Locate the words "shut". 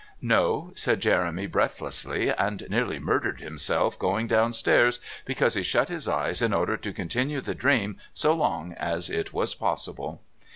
5.61-5.89